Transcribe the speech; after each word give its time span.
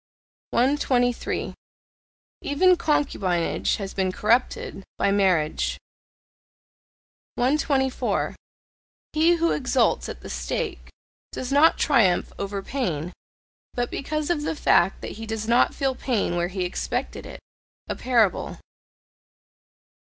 123. 0.49 1.53
Even 2.41 2.75
concubinage 2.75 3.75
has 3.75 3.93
been 3.93 4.11
corrupted 4.11 4.83
by 4.97 5.11
marriage. 5.11 5.77
124. 7.35 8.35
He 9.13 9.33
who 9.35 9.51
exults 9.51 10.09
at 10.09 10.21
the 10.21 10.29
stake, 10.31 10.89
does 11.31 11.51
not 11.51 11.77
triumph 11.77 12.33
over 12.39 12.63
pain, 12.63 13.13
but 13.75 13.91
because 13.91 14.31
of 14.31 14.41
the 14.41 14.55
fact 14.55 15.01
that 15.01 15.11
he 15.21 15.27
does 15.27 15.47
not 15.47 15.75
feel 15.75 15.93
pain 15.93 16.35
where 16.35 16.47
he 16.47 16.65
expected 16.65 17.27
it. 17.27 17.39
A 17.87 17.95
parable. 17.95 18.57